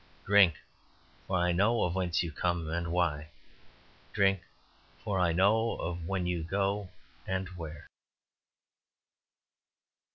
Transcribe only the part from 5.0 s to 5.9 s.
for I know